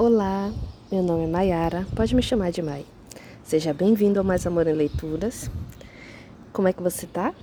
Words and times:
Olá, 0.00 0.52
meu 0.92 1.02
nome 1.02 1.24
é 1.24 1.26
Mayara, 1.26 1.84
pode 1.96 2.14
me 2.14 2.22
chamar 2.22 2.52
de 2.52 2.62
Mai. 2.62 2.86
Seja 3.42 3.74
bem-vindo 3.74 4.20
ao 4.20 4.24
Mais 4.24 4.46
Amor 4.46 4.68
em 4.68 4.72
Leituras. 4.72 5.50
Como 6.52 6.68
é 6.68 6.72
que 6.72 6.80
você 6.80 7.04
tá? 7.04 7.34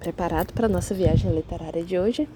Preparado 0.00 0.54
para 0.54 0.64
a 0.64 0.70
nossa 0.70 0.94
viagem 0.94 1.30
literária 1.34 1.84
de 1.84 1.98
hoje? 1.98 2.26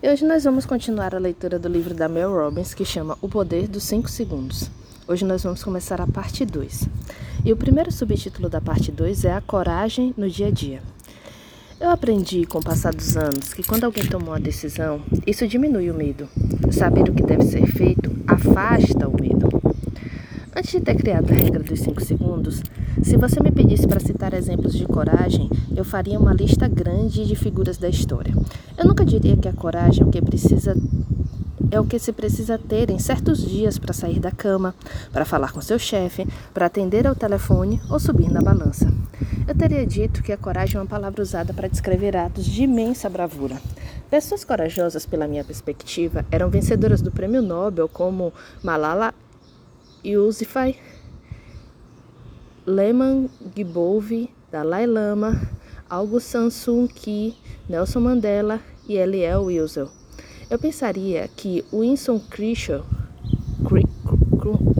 E 0.00 0.08
hoje 0.08 0.24
nós 0.24 0.44
vamos 0.44 0.64
continuar 0.66 1.16
a 1.16 1.18
leitura 1.18 1.58
do 1.58 1.68
livro 1.68 1.94
da 1.94 2.08
Mel 2.08 2.32
Robbins 2.32 2.74
que 2.74 2.84
chama 2.84 3.18
O 3.20 3.28
Poder 3.28 3.66
dos 3.66 3.82
5 3.82 4.08
Segundos. 4.08 4.70
Hoje 5.08 5.24
nós 5.24 5.42
vamos 5.42 5.64
começar 5.64 6.00
a 6.00 6.06
parte 6.06 6.46
2. 6.46 6.88
E 7.44 7.52
o 7.52 7.56
primeiro 7.56 7.90
subtítulo 7.90 8.48
da 8.48 8.60
parte 8.60 8.92
2 8.92 9.24
é 9.24 9.32
A 9.32 9.40
Coragem 9.40 10.14
no 10.16 10.30
Dia 10.30 10.46
a 10.46 10.50
Dia. 10.52 10.80
Eu 11.82 11.90
aprendi 11.90 12.46
com 12.46 12.60
o 12.60 12.62
passar 12.62 12.94
dos 12.94 13.16
anos 13.16 13.52
que 13.52 13.64
quando 13.64 13.82
alguém 13.82 14.06
toma 14.06 14.28
uma 14.28 14.38
decisão, 14.38 15.02
isso 15.26 15.48
diminui 15.48 15.90
o 15.90 15.94
medo. 15.94 16.28
Saber 16.70 17.10
o 17.10 17.12
que 17.12 17.24
deve 17.24 17.42
ser 17.42 17.66
feito 17.66 18.08
afasta 18.24 19.08
o 19.08 19.20
medo. 19.20 19.48
Antes 20.54 20.70
de 20.70 20.80
ter 20.80 20.94
criado 20.94 21.32
a 21.32 21.34
regra 21.34 21.60
dos 21.60 21.80
5 21.80 22.00
segundos, 22.04 22.62
se 23.02 23.16
você 23.16 23.42
me 23.42 23.50
pedisse 23.50 23.88
para 23.88 23.98
citar 23.98 24.32
exemplos 24.32 24.74
de 24.74 24.86
coragem, 24.86 25.50
eu 25.74 25.84
faria 25.84 26.20
uma 26.20 26.32
lista 26.32 26.68
grande 26.68 27.26
de 27.26 27.34
figuras 27.34 27.78
da 27.78 27.88
história. 27.88 28.32
Eu 28.78 28.84
nunca 28.84 29.04
diria 29.04 29.36
que 29.36 29.48
a 29.48 29.52
coragem 29.52 30.04
é 30.04 30.06
o 30.06 30.10
que 30.10 30.22
precisa 30.22 30.76
é 31.68 31.80
o 31.80 31.84
que 31.84 31.98
se 31.98 32.12
precisa 32.12 32.58
ter 32.58 32.90
em 32.90 32.98
certos 32.98 33.38
dias 33.44 33.78
para 33.78 33.92
sair 33.92 34.20
da 34.20 34.30
cama, 34.30 34.72
para 35.10 35.24
falar 35.24 35.50
com 35.50 35.60
seu 35.60 35.78
chefe, 35.80 36.28
para 36.54 36.66
atender 36.66 37.08
ao 37.08 37.16
telefone 37.16 37.80
ou 37.90 37.98
subir 37.98 38.30
na 38.30 38.40
balança. 38.40 38.92
Eu 39.46 39.56
teria 39.56 39.84
dito 39.84 40.22
que 40.22 40.32
a 40.32 40.36
coragem 40.36 40.76
é 40.76 40.80
uma 40.80 40.86
palavra 40.86 41.20
usada 41.20 41.52
para 41.52 41.66
descrever 41.66 42.16
atos 42.16 42.46
de 42.46 42.62
imensa 42.62 43.10
bravura. 43.10 43.60
Pessoas 44.08 44.44
corajosas, 44.44 45.04
pela 45.04 45.26
minha 45.26 45.42
perspectiva, 45.42 46.24
eram 46.30 46.48
vencedoras 46.48 47.02
do 47.02 47.10
prêmio 47.10 47.42
Nobel 47.42 47.88
como 47.88 48.32
Malala 48.62 49.12
Yousafzai, 50.04 50.76
Lehman 52.64 53.28
Gibouvi, 53.54 54.30
Dalai 54.50 54.86
Lama, 54.86 55.40
San 56.20 56.48
Suu 56.48 56.86
Kyi, 56.86 57.36
Nelson 57.68 58.00
Mandela 58.00 58.60
e 58.88 58.96
Eliel 58.96 59.42
Wiesel. 59.42 59.90
Eu 60.48 60.58
pensaria 60.58 61.28
que 61.36 61.64
Winston 61.72 62.20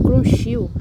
Churchill, 0.05 0.71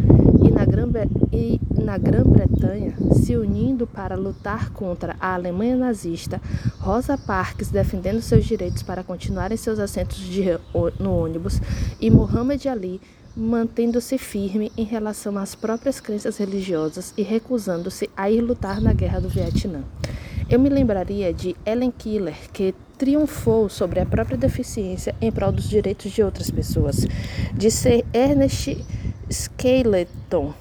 na 1.83 1.99
Grã-Bretanha 1.99 2.95
se 3.15 3.37
unindo 3.37 3.87
para 3.87 4.15
lutar 4.15 4.71
contra 4.71 5.17
a 5.21 5.35
Alemanha 5.35 5.77
nazista, 5.77 6.41
Rosa 6.79 7.19
Parks 7.19 7.69
defendendo 7.71 8.21
seus 8.21 8.45
direitos 8.45 8.83
para 8.83 9.03
continuar 9.03 9.53
em 9.53 9.57
seus 9.57 9.79
assentos 9.79 10.19
de, 10.19 10.45
no 10.99 11.17
ônibus 11.17 11.61
e 12.01 12.11
Muhammad 12.11 12.65
Ali 12.67 13.01
mantendo-se 13.37 14.19
firme 14.19 14.71
em 14.77 14.85
relação 14.85 15.39
às 15.39 15.55
próprias 15.55 16.01
crenças 16.01 16.37
religiosas 16.37 17.15
e 17.17 17.23
recusando-se 17.23 18.09
a 18.17 18.31
ir 18.31 18.41
lutar 18.41 18.81
na 18.81 18.93
guerra 18.93 19.21
do 19.21 19.29
Vietnã. 19.29 19.83
Eu 20.51 20.61
me 20.61 20.69
lembraria 20.69 21.33
de 21.33 21.57
Ellen 21.65 21.91
Keller, 21.91 22.37
que 22.53 22.75
triunfou 22.99 23.69
sobre 23.69 24.01
a 24.01 24.07
própria 24.07 24.37
deficiência 24.37 25.15
em 25.21 25.33
prol 25.33 25.51
dos 25.51 25.69
direitos 25.69 26.13
de 26.13 26.23
outras 26.23 26.51
pessoas, 26.51 27.07
de 27.55 27.71
ser 27.71 28.05
Ernest 28.13 28.77
Skeleton, 29.31 30.53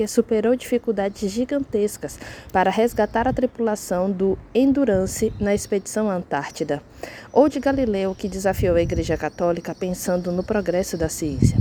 que 0.00 0.08
superou 0.08 0.56
dificuldades 0.56 1.30
gigantescas 1.30 2.18
para 2.50 2.70
resgatar 2.70 3.28
a 3.28 3.34
tripulação 3.34 4.10
do 4.10 4.38
Endurance 4.54 5.30
na 5.38 5.54
expedição 5.54 6.10
Antártida, 6.10 6.82
ou 7.30 7.50
de 7.50 7.60
Galileu, 7.60 8.14
que 8.14 8.26
desafiou 8.26 8.76
a 8.76 8.80
Igreja 8.80 9.18
Católica 9.18 9.74
pensando 9.74 10.32
no 10.32 10.42
progresso 10.42 10.96
da 10.96 11.10
ciência. 11.10 11.58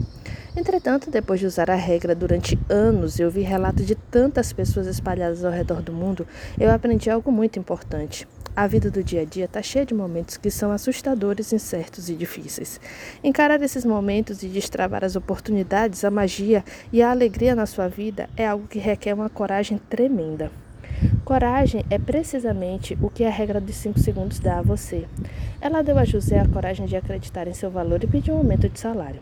Entretanto, 0.55 1.11
depois 1.11 1.41
de 1.41 1.47
usar 1.47 1.69
a 1.69 1.75
regra 1.75 2.15
durante 2.15 2.57
anos 2.69 3.19
e 3.19 3.25
ouvir 3.25 3.43
relatos 3.43 3.85
de 3.85 3.95
tantas 3.95 4.53
pessoas 4.53 4.87
espalhadas 4.87 5.43
ao 5.43 5.51
redor 5.51 5.81
do 5.81 5.91
mundo, 5.91 6.25
eu 6.57 6.71
aprendi 6.71 7.09
algo 7.09 7.33
muito 7.33 7.59
importante. 7.59 8.25
A 8.55 8.67
vida 8.67 8.91
do 8.91 9.03
dia 9.03 9.21
a 9.21 9.25
dia 9.25 9.45
está 9.45 9.61
cheia 9.61 9.85
de 9.85 9.93
momentos 9.93 10.35
que 10.35 10.51
são 10.51 10.71
assustadores, 10.71 11.53
incertos 11.53 12.09
e 12.09 12.15
difíceis. 12.15 12.79
Encarar 13.23 13.61
esses 13.61 13.85
momentos 13.85 14.43
e 14.43 14.47
destravar 14.47 15.03
as 15.03 15.15
oportunidades, 15.15 16.03
a 16.03 16.11
magia 16.11 16.63
e 16.91 17.01
a 17.01 17.11
alegria 17.11 17.55
na 17.55 17.65
sua 17.65 17.87
vida 17.87 18.29
é 18.35 18.45
algo 18.45 18.67
que 18.67 18.79
requer 18.79 19.13
uma 19.13 19.29
coragem 19.29 19.79
tremenda. 19.89 20.51
Coragem 21.23 21.85
é 21.89 21.97
precisamente 21.97 22.97
o 23.01 23.09
que 23.09 23.23
a 23.23 23.29
regra 23.29 23.61
dos 23.61 23.75
5 23.75 23.99
segundos 23.99 24.39
dá 24.39 24.59
a 24.59 24.61
você. 24.61 25.05
Ela 25.61 25.81
deu 25.81 25.97
a 25.97 26.03
José 26.03 26.39
a 26.39 26.47
coragem 26.47 26.85
de 26.85 26.97
acreditar 26.97 27.47
em 27.47 27.53
seu 27.53 27.71
valor 27.71 28.03
e 28.03 28.07
pedir 28.07 28.31
um 28.31 28.37
aumento 28.37 28.67
de 28.67 28.79
salário. 28.79 29.21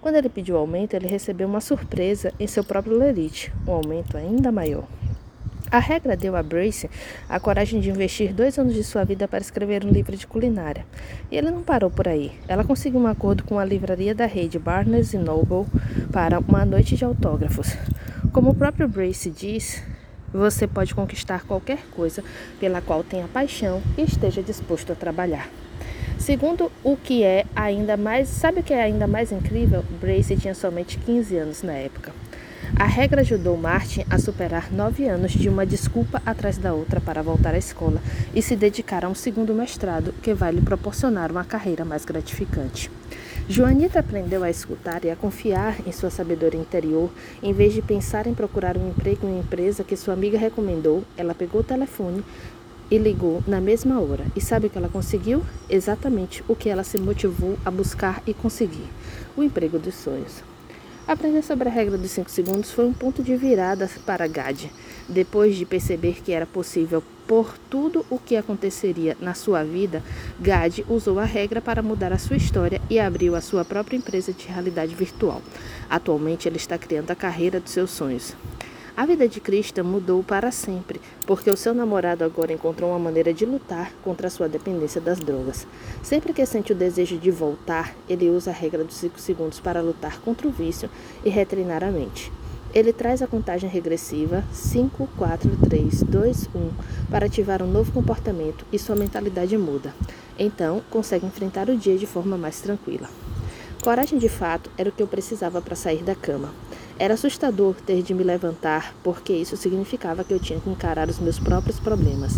Quando 0.00 0.14
ele 0.14 0.28
pediu 0.28 0.56
aumento, 0.56 0.94
ele 0.94 1.08
recebeu 1.08 1.46
uma 1.46 1.60
surpresa 1.60 2.32
em 2.38 2.46
seu 2.46 2.64
próprio 2.64 2.96
lerite, 2.96 3.52
um 3.66 3.72
aumento 3.72 4.16
ainda 4.16 4.52
maior. 4.52 4.86
A 5.70 5.80
regra 5.80 6.16
deu 6.16 6.34
a 6.34 6.42
Brace 6.42 6.88
a 7.28 7.38
coragem 7.38 7.78
de 7.78 7.90
investir 7.90 8.32
dois 8.32 8.58
anos 8.58 8.72
de 8.72 8.82
sua 8.82 9.04
vida 9.04 9.28
para 9.28 9.40
escrever 9.40 9.84
um 9.84 9.90
livro 9.90 10.16
de 10.16 10.26
culinária. 10.26 10.86
E 11.30 11.36
ele 11.36 11.50
não 11.50 11.62
parou 11.62 11.90
por 11.90 12.08
aí. 12.08 12.32
Ela 12.48 12.64
conseguiu 12.64 12.98
um 12.98 13.06
acordo 13.06 13.44
com 13.44 13.58
a 13.58 13.64
livraria 13.66 14.14
da 14.14 14.24
rede 14.24 14.58
Barnes 14.58 15.12
Noble 15.12 15.66
para 16.10 16.38
uma 16.38 16.64
noite 16.64 16.96
de 16.96 17.04
autógrafos. 17.04 17.76
Como 18.32 18.50
o 18.50 18.54
próprio 18.54 18.88
Brace 18.88 19.30
diz, 19.30 19.82
você 20.32 20.66
pode 20.66 20.94
conquistar 20.94 21.44
qualquer 21.44 21.80
coisa 21.90 22.24
pela 22.58 22.80
qual 22.80 23.04
tenha 23.04 23.28
paixão 23.28 23.82
e 23.98 24.02
esteja 24.02 24.42
disposto 24.42 24.92
a 24.92 24.96
trabalhar. 24.96 25.50
Segundo 26.18 26.72
o 26.82 26.96
que 26.96 27.22
é 27.22 27.44
ainda 27.54 27.96
mais, 27.96 28.28
sabe 28.28 28.60
o 28.60 28.62
que 28.62 28.72
é 28.72 28.82
ainda 28.82 29.06
mais 29.06 29.32
incrível? 29.32 29.84
Brace 30.00 30.34
tinha 30.36 30.54
somente 30.54 30.98
15 30.98 31.36
anos 31.36 31.62
na 31.62 31.74
época. 31.74 32.12
A 32.76 32.84
regra 32.84 33.22
ajudou 33.22 33.56
Martin 33.56 34.04
a 34.10 34.18
superar 34.18 34.70
nove 34.70 35.08
anos 35.08 35.32
de 35.32 35.48
uma 35.48 35.64
desculpa 35.64 36.22
atrás 36.24 36.58
da 36.58 36.74
outra 36.74 37.00
para 37.00 37.22
voltar 37.22 37.54
à 37.54 37.58
escola 37.58 38.00
e 38.34 38.42
se 38.42 38.54
dedicar 38.54 39.04
a 39.04 39.08
um 39.08 39.14
segundo 39.14 39.54
mestrado 39.54 40.12
que 40.22 40.34
vai 40.34 40.52
lhe 40.52 40.60
proporcionar 40.60 41.30
uma 41.30 41.44
carreira 41.44 41.84
mais 41.84 42.04
gratificante. 42.04 42.90
Joanita 43.48 44.00
aprendeu 44.00 44.44
a 44.44 44.50
escutar 44.50 45.04
e 45.04 45.10
a 45.10 45.16
confiar 45.16 45.76
em 45.86 45.92
sua 45.92 46.10
sabedoria 46.10 46.60
interior. 46.60 47.10
Em 47.42 47.52
vez 47.52 47.72
de 47.72 47.80
pensar 47.80 48.26
em 48.26 48.34
procurar 48.34 48.76
um 48.76 48.90
emprego 48.90 49.26
em 49.26 49.30
uma 49.30 49.40
empresa 49.40 49.82
que 49.82 49.96
sua 49.96 50.14
amiga 50.14 50.38
recomendou, 50.38 51.02
ela 51.16 51.34
pegou 51.34 51.62
o 51.62 51.64
telefone 51.64 52.22
e 52.90 52.98
ligou 52.98 53.42
na 53.46 53.60
mesma 53.60 53.98
hora. 54.00 54.26
E 54.36 54.40
sabe 54.40 54.66
o 54.66 54.70
que 54.70 54.76
ela 54.76 54.88
conseguiu? 54.88 55.42
Exatamente 55.70 56.44
o 56.46 56.54
que 56.54 56.68
ela 56.68 56.84
se 56.84 56.98
motivou 56.98 57.58
a 57.64 57.70
buscar 57.70 58.22
e 58.26 58.34
conseguir: 58.34 58.86
o 59.34 59.42
emprego 59.42 59.78
dos 59.78 59.94
sonhos. 59.94 60.42
Aprender 61.08 61.42
sobre 61.42 61.70
a 61.70 61.72
regra 61.72 61.96
dos 61.96 62.10
5 62.10 62.30
segundos 62.30 62.70
foi 62.70 62.84
um 62.84 62.92
ponto 62.92 63.22
de 63.22 63.34
virada 63.34 63.88
para 64.04 64.26
Gad. 64.26 64.66
Depois 65.08 65.56
de 65.56 65.64
perceber 65.64 66.20
que 66.22 66.32
era 66.32 66.44
possível 66.44 67.02
por 67.26 67.56
tudo 67.70 68.04
o 68.10 68.18
que 68.18 68.36
aconteceria 68.36 69.16
na 69.18 69.32
sua 69.32 69.64
vida, 69.64 70.02
Gad 70.38 70.80
usou 70.86 71.18
a 71.18 71.24
regra 71.24 71.62
para 71.62 71.82
mudar 71.82 72.12
a 72.12 72.18
sua 72.18 72.36
história 72.36 72.78
e 72.90 73.00
abriu 73.00 73.34
a 73.34 73.40
sua 73.40 73.64
própria 73.64 73.96
empresa 73.96 74.34
de 74.34 74.48
realidade 74.48 74.94
virtual. 74.94 75.40
Atualmente, 75.88 76.46
ele 76.46 76.58
está 76.58 76.76
criando 76.76 77.10
a 77.10 77.16
carreira 77.16 77.58
dos 77.58 77.72
seus 77.72 77.90
sonhos. 77.90 78.34
A 78.98 79.06
vida 79.06 79.28
de 79.28 79.40
Krista 79.40 79.84
mudou 79.84 80.24
para 80.24 80.50
sempre, 80.50 81.00
porque 81.24 81.48
o 81.48 81.56
seu 81.56 81.72
namorado 81.72 82.24
agora 82.24 82.52
encontrou 82.52 82.90
uma 82.90 82.98
maneira 82.98 83.32
de 83.32 83.46
lutar 83.46 83.92
contra 84.02 84.26
a 84.26 84.30
sua 84.30 84.48
dependência 84.48 85.00
das 85.00 85.20
drogas. 85.20 85.68
Sempre 86.02 86.32
que 86.32 86.44
sente 86.44 86.72
o 86.72 86.74
desejo 86.74 87.16
de 87.16 87.30
voltar, 87.30 87.94
ele 88.08 88.28
usa 88.28 88.50
a 88.50 88.52
regra 88.52 88.82
dos 88.82 88.96
5 88.96 89.20
segundos 89.20 89.60
para 89.60 89.80
lutar 89.80 90.18
contra 90.22 90.48
o 90.48 90.50
vício 90.50 90.90
e 91.24 91.30
retreinar 91.30 91.84
a 91.84 91.92
mente. 91.92 92.32
Ele 92.74 92.92
traz 92.92 93.22
a 93.22 93.28
contagem 93.28 93.70
regressiva 93.70 94.42
5, 94.52 95.08
4, 95.16 95.56
3, 95.68 96.02
2, 96.02 96.50
1 96.52 96.70
para 97.08 97.26
ativar 97.26 97.62
um 97.62 97.70
novo 97.70 97.92
comportamento 97.92 98.66
e 98.72 98.80
sua 98.80 98.96
mentalidade 98.96 99.56
muda. 99.56 99.94
Então, 100.36 100.82
consegue 100.90 101.24
enfrentar 101.24 101.70
o 101.70 101.76
dia 101.76 101.96
de 101.96 102.04
forma 102.04 102.36
mais 102.36 102.60
tranquila. 102.60 103.08
Coragem 103.80 104.18
de 104.18 104.28
fato 104.28 104.68
era 104.76 104.88
o 104.88 104.92
que 104.92 105.00
eu 105.00 105.06
precisava 105.06 105.62
para 105.62 105.76
sair 105.76 106.02
da 106.02 106.16
cama. 106.16 106.52
Era 107.00 107.14
assustador 107.14 107.76
ter 107.86 108.02
de 108.02 108.12
me 108.12 108.24
levantar, 108.24 108.92
porque 109.04 109.32
isso 109.32 109.56
significava 109.56 110.24
que 110.24 110.34
eu 110.34 110.40
tinha 110.40 110.58
que 110.58 110.68
encarar 110.68 111.08
os 111.08 111.20
meus 111.20 111.38
próprios 111.38 111.78
problemas. 111.78 112.32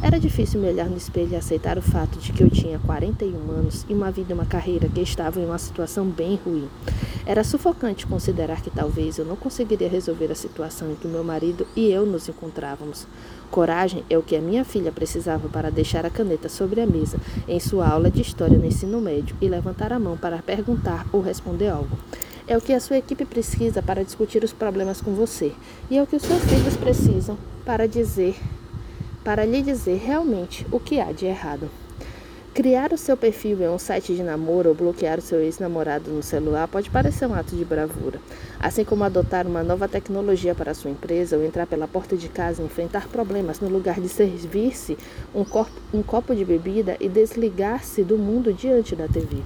Era 0.00 0.20
difícil 0.20 0.60
me 0.60 0.68
olhar 0.68 0.88
no 0.88 0.96
espelho 0.96 1.32
e 1.32 1.36
aceitar 1.36 1.76
o 1.78 1.82
fato 1.82 2.20
de 2.20 2.32
que 2.32 2.44
eu 2.44 2.48
tinha 2.48 2.78
41 2.78 3.50
anos 3.50 3.84
e 3.88 3.92
uma 3.92 4.12
vida 4.12 4.32
e 4.32 4.34
uma 4.34 4.46
carreira 4.46 4.88
que 4.88 5.00
estavam 5.00 5.42
em 5.42 5.46
uma 5.46 5.58
situação 5.58 6.06
bem 6.06 6.38
ruim. 6.44 6.68
Era 7.26 7.42
sufocante 7.42 8.06
considerar 8.06 8.60
que 8.62 8.70
talvez 8.70 9.18
eu 9.18 9.24
não 9.24 9.34
conseguiria 9.34 9.88
resolver 9.88 10.30
a 10.30 10.36
situação 10.36 10.92
em 10.92 10.94
que 10.94 11.08
meu 11.08 11.24
marido 11.24 11.66
e 11.74 11.90
eu 11.90 12.06
nos 12.06 12.28
encontrávamos. 12.28 13.08
Coragem 13.50 14.04
é 14.08 14.16
o 14.16 14.22
que 14.22 14.36
a 14.36 14.40
minha 14.40 14.64
filha 14.64 14.92
precisava 14.92 15.48
para 15.48 15.72
deixar 15.72 16.06
a 16.06 16.10
caneta 16.10 16.48
sobre 16.48 16.80
a 16.80 16.86
mesa 16.86 17.18
em 17.48 17.58
sua 17.58 17.88
aula 17.88 18.10
de 18.12 18.22
história 18.22 18.58
no 18.58 18.66
ensino 18.66 19.00
médio 19.00 19.34
e 19.40 19.48
levantar 19.48 19.92
a 19.92 19.98
mão 19.98 20.16
para 20.16 20.38
perguntar 20.38 21.04
ou 21.10 21.20
responder 21.20 21.68
algo. 21.68 21.98
É 22.46 22.58
o 22.58 22.60
que 22.60 22.74
a 22.74 22.80
sua 22.80 22.98
equipe 22.98 23.24
precisa 23.24 23.80
para 23.80 24.04
discutir 24.04 24.44
os 24.44 24.52
problemas 24.52 25.00
com 25.00 25.14
você. 25.14 25.52
E 25.90 25.96
é 25.96 26.02
o 26.02 26.06
que 26.06 26.16
os 26.16 26.22
seus 26.22 26.42
filhos 26.44 26.76
precisam 26.76 27.38
para 27.64 27.88
dizer, 27.88 28.36
para 29.24 29.46
lhe 29.46 29.62
dizer 29.62 29.96
realmente 29.96 30.66
o 30.70 30.78
que 30.78 31.00
há 31.00 31.10
de 31.10 31.24
errado. 31.24 31.70
Criar 32.52 32.92
o 32.92 32.98
seu 32.98 33.16
perfil 33.16 33.62
em 33.62 33.68
um 33.68 33.78
site 33.78 34.14
de 34.14 34.22
namoro 34.22 34.68
ou 34.68 34.74
bloquear 34.74 35.18
o 35.18 35.22
seu 35.22 35.40
ex-namorado 35.40 36.10
no 36.10 36.22
celular 36.22 36.68
pode 36.68 36.90
parecer 36.90 37.26
um 37.26 37.34
ato 37.34 37.56
de 37.56 37.64
bravura, 37.64 38.20
assim 38.60 38.84
como 38.84 39.02
adotar 39.02 39.46
uma 39.46 39.62
nova 39.62 39.88
tecnologia 39.88 40.54
para 40.54 40.74
sua 40.74 40.90
empresa 40.90 41.38
ou 41.38 41.44
entrar 41.44 41.66
pela 41.66 41.88
porta 41.88 42.14
de 42.14 42.28
casa 42.28 42.60
e 42.62 42.64
enfrentar 42.66 43.08
problemas 43.08 43.58
no 43.58 43.68
lugar 43.68 43.98
de 43.98 44.08
servir-se 44.08 44.98
um, 45.34 45.44
um 45.92 46.02
copo 46.02 46.32
de 46.32 46.44
bebida 46.44 46.96
e 47.00 47.08
desligar-se 47.08 48.04
do 48.04 48.18
mundo 48.18 48.52
diante 48.52 48.94
da 48.94 49.08
TV. 49.08 49.38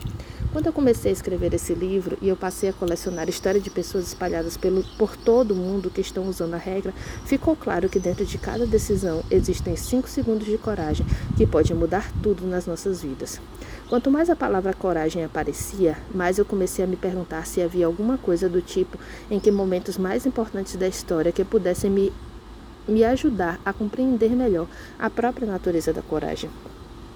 Quando 0.50 0.66
eu 0.66 0.72
comecei 0.72 1.10
a 1.10 1.12
escrever 1.12 1.52
esse 1.52 1.74
livro 1.74 2.16
e 2.22 2.28
eu 2.28 2.36
passei 2.36 2.70
a 2.70 2.72
colecionar 2.72 3.28
histórias 3.28 3.62
de 3.62 3.68
pessoas 3.68 4.08
espalhadas 4.08 4.56
pelo, 4.56 4.82
por 4.96 5.14
todo 5.14 5.50
o 5.52 5.54
mundo 5.54 5.90
que 5.90 6.00
estão 6.00 6.26
usando 6.26 6.54
a 6.54 6.56
regra, 6.56 6.94
ficou 7.26 7.54
claro 7.54 7.86
que 7.86 8.00
dentro 8.00 8.24
de 8.24 8.38
cada 8.38 8.64
decisão 8.64 9.22
existem 9.30 9.76
cinco 9.76 10.08
segundos 10.08 10.46
de 10.46 10.56
coragem 10.56 11.04
que 11.36 11.46
pode 11.46 11.74
mudar 11.74 12.10
tudo 12.22 12.46
nas 12.46 12.66
nossas 12.66 13.02
vidas. 13.02 13.38
Quanto 13.90 14.10
mais 14.10 14.30
a 14.30 14.36
palavra 14.36 14.72
coragem 14.72 15.22
aparecia, 15.22 15.98
mais 16.14 16.38
eu 16.38 16.46
comecei 16.46 16.82
a 16.82 16.88
me 16.88 16.96
perguntar 16.96 17.46
se 17.46 17.60
havia 17.60 17.84
alguma 17.84 18.16
coisa 18.16 18.48
do 18.48 18.62
tipo 18.62 18.98
em 19.30 19.38
que 19.38 19.50
momentos 19.50 19.98
mais 19.98 20.24
importantes 20.24 20.76
da 20.76 20.88
história 20.88 21.30
que 21.30 21.44
pudessem 21.44 21.90
me, 21.90 22.10
me 22.88 23.04
ajudar 23.04 23.60
a 23.66 23.72
compreender 23.74 24.30
melhor 24.30 24.66
a 24.98 25.10
própria 25.10 25.46
natureza 25.46 25.92
da 25.92 26.00
coragem. 26.00 26.48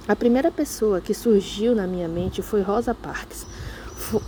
A 0.08 0.16
primeira 0.16 0.50
pessoa 0.50 1.00
que 1.00 1.14
surgiu 1.14 1.76
na 1.76 1.86
minha 1.86 2.08
mente 2.08 2.42
foi 2.42 2.60
Rosa 2.60 2.92
Parks. 2.92 3.46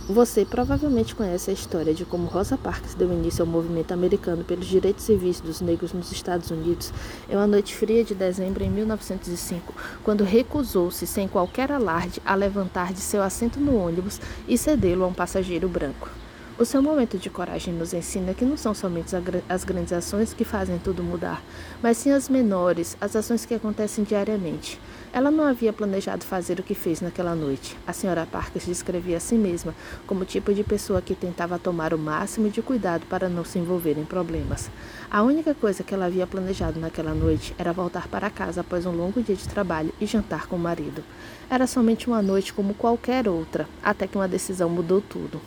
Você 0.07 0.45
provavelmente 0.45 1.13
conhece 1.13 1.51
a 1.51 1.53
história 1.53 1.93
de 1.93 2.05
como 2.05 2.27
Rosa 2.27 2.57
Parks 2.57 2.95
deu 2.95 3.11
início 3.11 3.43
ao 3.43 3.51
movimento 3.51 3.91
americano 3.91 4.45
pelos 4.45 4.67
direitos 4.67 5.03
civis 5.03 5.41
dos 5.41 5.59
negros 5.59 5.91
nos 5.91 6.13
Estados 6.13 6.49
Unidos 6.49 6.93
em 7.29 7.35
uma 7.35 7.45
noite 7.45 7.75
fria 7.75 8.05
de 8.05 8.15
dezembro 8.15 8.63
em 8.63 8.69
1905, 8.69 9.73
quando 10.01 10.23
recusou-se, 10.23 11.05
sem 11.05 11.27
qualquer 11.27 11.69
alarde, 11.73 12.21
a 12.25 12.35
levantar 12.35 12.93
de 12.93 13.01
seu 13.01 13.21
assento 13.21 13.59
no 13.59 13.75
ônibus 13.75 14.21
e 14.47 14.57
cedê-lo 14.57 15.03
a 15.03 15.07
um 15.07 15.13
passageiro 15.13 15.67
branco. 15.67 16.09
O 16.57 16.63
seu 16.63 16.81
momento 16.81 17.17
de 17.17 17.29
coragem 17.29 17.73
nos 17.73 17.93
ensina 17.93 18.33
que 18.33 18.45
não 18.45 18.55
são 18.55 18.73
somente 18.73 19.13
as 19.49 19.65
grandes 19.65 19.91
ações 19.91 20.33
que 20.33 20.45
fazem 20.45 20.79
tudo 20.79 21.03
mudar, 21.03 21.43
mas 21.83 21.97
sim 21.97 22.11
as 22.11 22.29
menores, 22.29 22.95
as 23.01 23.13
ações 23.13 23.45
que 23.45 23.53
acontecem 23.53 24.05
diariamente. 24.05 24.79
Ela 25.11 25.29
não 25.29 25.43
havia 25.43 25.73
planejado 25.73 26.23
fazer 26.23 26.57
o 26.57 26.63
que 26.63 26.73
fez 26.73 27.01
naquela 27.01 27.35
noite. 27.35 27.75
A 27.85 27.91
senhora 27.91 28.25
Parker 28.25 28.61
descrevia 28.65 29.17
a 29.17 29.19
si 29.19 29.35
mesma 29.35 29.75
como 30.07 30.21
o 30.21 30.25
tipo 30.25 30.53
de 30.53 30.63
pessoa 30.63 31.01
que 31.01 31.13
tentava 31.13 31.59
tomar 31.59 31.93
o 31.93 31.97
máximo 31.97 32.49
de 32.49 32.61
cuidado 32.61 33.05
para 33.07 33.27
não 33.27 33.43
se 33.43 33.59
envolver 33.59 33.97
em 33.97 34.05
problemas. 34.05 34.69
A 35.11 35.23
única 35.23 35.53
coisa 35.53 35.83
que 35.83 35.93
ela 35.93 36.05
havia 36.05 36.25
planejado 36.25 36.79
naquela 36.79 37.13
noite 37.13 37.53
era 37.57 37.73
voltar 37.73 38.07
para 38.07 38.29
casa 38.29 38.61
após 38.61 38.85
um 38.85 38.95
longo 38.95 39.21
dia 39.21 39.35
de 39.35 39.47
trabalho 39.49 39.93
e 39.99 40.05
jantar 40.05 40.47
com 40.47 40.55
o 40.55 40.59
marido. 40.59 41.03
Era 41.49 41.67
somente 41.67 42.07
uma 42.07 42.21
noite 42.21 42.53
como 42.53 42.73
qualquer 42.73 43.27
outra, 43.27 43.67
até 43.83 44.07
que 44.07 44.17
uma 44.17 44.27
decisão 44.27 44.69
mudou 44.69 45.01
tudo. 45.01 45.41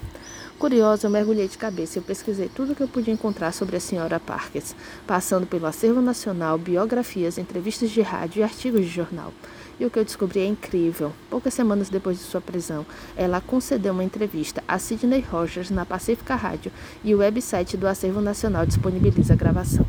Curiosa, 0.59 1.07
eu 1.07 1.11
mergulhei 1.11 1.47
de 1.47 1.57
cabeça 1.57 2.01
e 2.01 2.03
pesquisei 2.03 2.51
tudo 2.53 2.73
o 2.73 2.75
que 2.75 2.83
eu 2.83 2.89
podia 2.89 3.15
encontrar 3.15 3.53
sobre 3.53 3.77
a 3.77 3.81
senhora 3.81 4.19
Parkes, 4.19 4.75
passando 5.07 5.47
pelo 5.47 5.67
acervo 5.67 6.03
nacional, 6.03 6.59
biografias, 6.59 7.39
entrevistas 7.39 7.91
de 7.91 8.01
rádio 8.01 8.41
e 8.41 8.43
artigos 8.43 8.81
de 8.81 8.89
jornal. 8.89 9.33
E 9.79 9.87
o 9.87 9.91
que 9.91 10.01
eu 10.01 10.05
descobri 10.05 10.41
é 10.41 10.47
incrível. 10.47 11.13
Poucas 11.31 11.55
semanas 11.55 11.89
depois 11.89 12.19
de 12.19 12.25
sua 12.25 12.41
prisão, 12.41 12.85
ela 13.17 13.41
concedeu 13.41 13.93
uma 13.93 14.03
entrevista 14.03 14.61
a 14.67 14.81
Sidney 14.81 15.21
Rogers 15.21 15.71
na 15.71 15.87
Pacífica 15.87 16.35
Rádio 16.35 16.73
e 17.05 17.15
o 17.15 17.19
website 17.19 17.77
do 17.77 17.87
Acervo 17.87 18.21
Nacional 18.21 18.67
disponibiliza 18.67 19.35
a 19.35 19.37
gravação. 19.37 19.87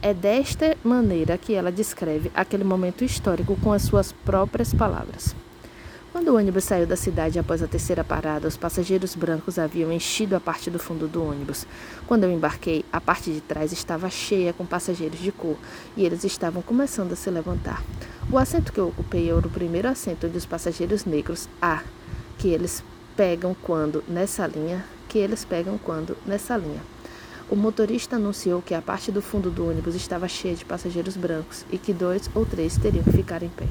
É 0.00 0.14
desta 0.14 0.76
maneira 0.84 1.36
que 1.36 1.52
ela 1.52 1.72
descreve 1.72 2.30
aquele 2.32 2.62
momento 2.62 3.02
histórico 3.02 3.58
com 3.60 3.72
as 3.72 3.82
suas 3.82 4.12
próprias 4.12 4.72
palavras. 4.72 5.34
Quando 6.12 6.28
o 6.28 6.36
ônibus 6.36 6.64
saiu 6.64 6.86
da 6.86 6.94
cidade 6.94 7.38
após 7.38 7.62
a 7.62 7.66
terceira 7.66 8.04
parada, 8.04 8.46
os 8.46 8.54
passageiros 8.54 9.14
brancos 9.14 9.58
haviam 9.58 9.90
enchido 9.90 10.36
a 10.36 10.40
parte 10.40 10.70
do 10.70 10.78
fundo 10.78 11.08
do 11.08 11.24
ônibus. 11.24 11.66
Quando 12.06 12.24
eu 12.24 12.30
embarquei, 12.30 12.84
a 12.92 13.00
parte 13.00 13.32
de 13.32 13.40
trás 13.40 13.72
estava 13.72 14.10
cheia 14.10 14.52
com 14.52 14.66
passageiros 14.66 15.18
de 15.18 15.32
cor 15.32 15.56
e 15.96 16.04
eles 16.04 16.22
estavam 16.22 16.60
começando 16.60 17.12
a 17.12 17.16
se 17.16 17.30
levantar. 17.30 17.82
O 18.30 18.36
assento 18.36 18.74
que 18.74 18.78
eu 18.78 18.88
ocupei 18.88 19.30
era 19.30 19.38
o 19.38 19.50
primeiro 19.50 19.88
assento 19.88 20.26
onde 20.26 20.36
os 20.36 20.44
passageiros 20.44 21.06
negros 21.06 21.48
A, 21.62 21.82
que 22.36 22.48
eles 22.48 22.84
pegam 23.16 23.56
quando 23.62 24.04
nessa 24.06 24.46
linha, 24.46 24.84
que 25.08 25.16
eles 25.16 25.46
pegam 25.46 25.78
quando 25.78 26.14
nessa 26.26 26.58
linha. 26.58 26.82
O 27.48 27.56
motorista 27.56 28.16
anunciou 28.16 28.60
que 28.60 28.74
a 28.74 28.82
parte 28.82 29.10
do 29.10 29.22
fundo 29.22 29.50
do 29.50 29.66
ônibus 29.66 29.94
estava 29.94 30.28
cheia 30.28 30.54
de 30.54 30.64
passageiros 30.66 31.16
brancos 31.16 31.64
e 31.72 31.78
que 31.78 31.94
dois 31.94 32.28
ou 32.34 32.44
três 32.44 32.76
teriam 32.76 33.02
que 33.02 33.12
ficar 33.12 33.42
em 33.42 33.48
pé. 33.48 33.66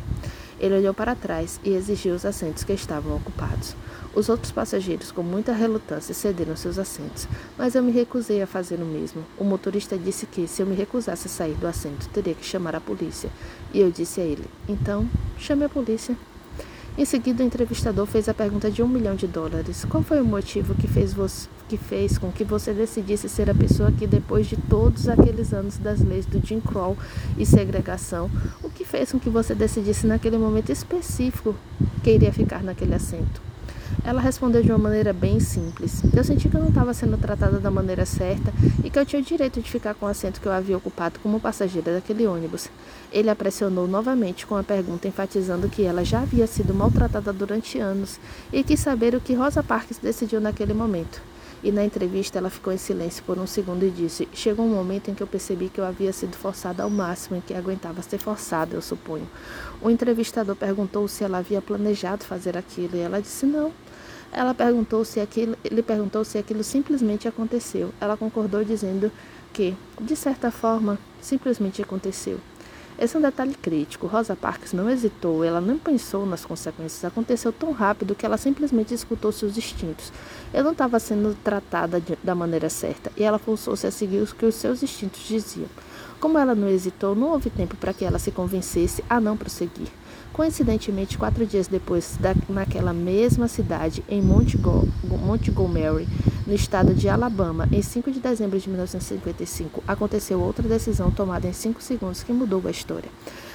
Ele 0.62 0.76
olhou 0.76 0.94
para 0.94 1.16
trás 1.16 1.60
e 1.64 1.72
exigiu 1.72 2.14
os 2.14 2.24
assentos 2.24 2.64
que 2.64 2.72
estavam 2.72 3.16
ocupados. 3.16 3.76
Os 4.14 4.30
outros 4.30 4.52
passageiros, 4.52 5.12
com 5.12 5.24
muita 5.24 5.54
relutância, 5.54 6.14
cederam 6.14 6.56
seus 6.56 6.78
assentos, 6.78 7.28
mas 7.58 7.74
eu 7.74 7.82
me 7.82 7.92
recusei 7.92 8.44
a 8.44 8.48
fazer 8.48 8.76
o 8.76 8.86
mesmo. 8.86 9.26
O 9.40 9.44
motorista 9.44 9.98
disse 9.98 10.28
que, 10.28 10.48
se 10.48 10.62
eu 10.62 10.68
me 10.68 10.76
recusasse 10.76 11.26
a 11.26 11.32
sair 11.32 11.56
do 11.56 11.66
assento, 11.66 12.08
teria 12.10 12.36
que 12.36 12.46
chamar 12.46 12.76
a 12.76 12.80
polícia. 12.80 13.32
E 13.74 13.80
eu 13.80 13.90
disse 13.90 14.22
a 14.22 14.24
ele: 14.24 14.46
então, 14.70 15.10
chame 15.36 15.66
a 15.66 15.70
polícia. 15.70 16.16
Em 16.96 17.06
seguida, 17.06 17.42
o 17.42 17.48
entrevistador 17.48 18.06
fez 18.06 18.30
a 18.30 18.34
pergunta 18.34 18.70
de 18.70 18.84
um 18.84 18.88
milhão 18.88 19.16
de 19.16 19.26
dólares: 19.26 19.84
Qual 19.86 20.04
foi 20.04 20.22
o 20.22 20.26
motivo 20.26 20.76
que 20.76 20.88
fez, 20.88 21.12
você, 21.12 21.48
que 21.72 21.78
fez 21.78 22.18
com 22.18 22.30
que 22.30 22.44
você 22.44 22.74
decidisse 22.74 23.30
ser 23.30 23.50
a 23.50 23.56
pessoa 23.56 23.94
que, 23.94 24.06
depois 24.06 24.46
de 24.46 24.58
todos 24.58 25.08
aqueles 25.08 25.54
anos 25.54 25.78
das 25.78 26.02
leis 26.02 26.26
do 26.26 26.46
Jim 26.46 26.60
Crow 26.60 26.98
e 27.38 27.46
segregação, 27.46 28.30
o 28.62 28.70
que 28.70 28.84
fez 28.84 29.10
com 29.10 29.18
que 29.18 29.30
você 29.30 29.56
decidisse 29.56 30.06
naquele 30.06 30.38
momento 30.38 30.70
específico 30.70 31.56
que 32.04 32.12
iria 32.12 32.34
ficar 32.34 32.62
naquele 32.62 32.94
assento? 32.94 33.42
Ela 34.04 34.20
respondeu 34.20 34.62
de 34.62 34.70
uma 34.70 34.78
maneira 34.78 35.14
bem 35.14 35.40
simples. 35.40 36.02
Eu 36.14 36.26
senti 36.26 36.50
que 36.50 36.58
eu 36.58 36.60
não 36.60 36.68
estava 36.68 36.94
sendo 36.94 37.18
tratada 37.18 37.58
da 37.58 37.72
maneira 37.72 38.06
certa 38.06 38.52
e 38.84 38.90
que 38.90 39.00
eu 39.00 39.06
tinha 39.06 39.22
o 39.22 39.26
direito 39.26 39.62
de 39.62 39.72
ficar 39.72 39.94
com 39.94 40.06
o 40.06 40.10
assento 40.10 40.42
que 40.42 40.48
eu 40.48 40.52
havia 40.52 40.76
ocupado 40.76 41.22
como 41.22 41.40
passageira 41.40 41.94
daquele 41.94 42.28
ônibus. 42.28 42.68
Ele 43.14 43.30
a 43.30 43.36
pressionou 43.36 43.88
novamente 43.88 44.46
com 44.46 44.58
a 44.58 44.64
pergunta, 44.64 45.08
enfatizando 45.08 45.70
que 45.70 45.84
ela 45.84 46.04
já 46.04 46.20
havia 46.20 46.48
sido 46.48 46.74
maltratada 46.74 47.32
durante 47.32 47.80
anos 47.80 48.20
e 48.52 48.62
quis 48.62 48.82
saber 48.82 49.16
o 49.16 49.22
que 49.22 49.34
Rosa 49.34 49.64
Parks 49.64 50.00
decidiu 50.00 50.42
naquele 50.42 50.74
momento. 50.74 51.31
E 51.64 51.72
na 51.72 51.86
entrevista 51.86 52.40
ela 52.40 52.50
ficou 52.50 52.74
em 52.74 52.78
silêncio 52.78 53.24
por 53.24 53.38
um 53.38 53.46
segundo 53.46 53.84
e 53.86 53.92
disse: 53.92 54.28
Chegou 54.34 54.66
um 54.66 54.74
momento 54.74 55.12
em 55.12 55.14
que 55.14 55.22
eu 55.22 55.28
percebi 55.28 55.70
que 55.70 55.80
eu 55.80 55.86
havia 55.86 56.12
sido 56.12 56.36
forçada 56.36 56.84
ao 56.84 56.90
máximo 56.90 57.38
em 57.38 57.42
que 57.42 57.54
aguentava 57.54 58.02
ser 58.02 58.18
forçada, 58.18 58.76
eu 58.76 58.82
suponho. 58.82 59.28
O 59.82 59.90
entrevistador 59.90 60.56
perguntou 60.56 61.08
se 61.08 61.24
ela 61.24 61.38
havia 61.38 61.62
planejado 61.62 62.24
fazer 62.24 62.58
aquilo 62.58 62.96
e 62.96 63.00
ela 63.00 63.22
disse: 63.22 63.46
Não. 63.46 63.72
Ela 64.34 64.54
perguntou 64.54 65.04
se 65.04 65.20
aquilo, 65.20 65.58
ele 65.64 65.84
perguntou 65.84 66.24
se 66.24 66.38
aquilo 66.38 66.64
simplesmente 66.64 67.28
aconteceu. 67.28 67.94
Ela 68.00 68.16
concordou 68.16 68.64
dizendo 68.64 69.12
que, 69.52 69.76
de 70.00 70.16
certa 70.16 70.50
forma, 70.50 70.98
simplesmente 71.22 71.82
aconteceu. 71.82 72.40
Esse 73.00 73.16
é 73.16 73.20
um 73.20 73.22
detalhe 73.22 73.56
crítico. 73.56 74.08
Rosa 74.08 74.36
Parks 74.36 74.74
não 74.74 74.90
hesitou, 74.90 75.44
ela 75.44 75.60
não 75.60 75.78
pensou 75.78 76.26
nas 76.26 76.46
consequências. 76.46 77.04
Aconteceu 77.04 77.52
tão 77.52 77.72
rápido 77.72 78.16
que 78.16 78.26
ela 78.26 78.38
simplesmente 78.38 78.94
escutou 78.94 79.32
seus 79.32 79.58
instintos. 79.58 80.12
Ela 80.54 80.66
não 80.66 80.72
estava 80.72 81.00
sendo 81.00 81.36
tratada 81.44 82.00
de, 82.00 82.18
da 82.24 82.36
maneira 82.36 82.70
certa 82.70 83.12
e 83.18 83.24
ela 83.24 83.40
forçou-se 83.40 83.88
a 83.88 83.92
seguir 83.92 84.22
o 84.22 84.28
que 84.28 84.46
os 84.46 84.56
seus 84.56 84.84
instintos 84.84 85.22
diziam. 85.22 85.68
Como 86.20 86.38
ela 86.38 86.54
não 86.54 86.68
hesitou, 86.68 87.16
não 87.16 87.30
houve 87.30 87.50
tempo 87.50 87.76
para 87.76 87.94
que 87.94 88.06
ela 88.06 88.20
se 88.20 88.30
convencesse 88.30 89.04
a 89.10 89.20
não 89.20 89.36
prosseguir. 89.36 89.88
Coincidentemente, 90.32 91.18
quatro 91.18 91.46
dias 91.46 91.68
depois, 91.68 92.16
da, 92.20 92.36
naquela 92.48 92.94
mesma 92.94 93.48
cidade, 93.48 94.04
em 94.08 94.22
Montgomery, 94.22 96.08
no 96.52 96.56
estado 96.56 96.94
de 96.94 97.08
Alabama, 97.08 97.66
em 97.72 97.82
5 97.82 98.12
de 98.12 98.20
dezembro 98.20 98.60
de 98.60 98.68
1955, 98.68 99.82
aconteceu 99.88 100.38
outra 100.42 100.68
decisão 100.68 101.10
tomada 101.10 101.48
em 101.48 101.54
5 101.54 101.82
segundos 101.82 102.24
que 102.24 102.34
mudou 102.34 102.62
a 102.66 102.72
história. 102.72 103.10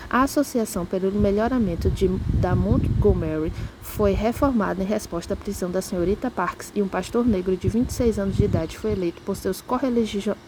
A 0.09 0.23
Associação 0.23 0.87
pelo 0.87 1.13
Melhoramento 1.13 1.91
de, 1.91 2.09
da 2.33 2.57
Montgomery 2.57 3.53
foi 3.83 4.13
reformada 4.13 4.83
em 4.83 4.87
resposta 4.87 5.35
à 5.35 5.37
prisão 5.37 5.71
da 5.71 5.83
senhorita 5.83 6.31
Parks 6.31 6.73
e 6.75 6.81
um 6.81 6.89
pastor 6.89 7.27
negro 7.27 7.55
de 7.55 7.69
26 7.69 8.19
anos 8.19 8.35
de 8.35 8.45
idade 8.45 8.79
foi 8.79 8.93
eleito 8.93 9.21
por 9.21 9.37
seus 9.37 9.61
correligionários 9.61 10.41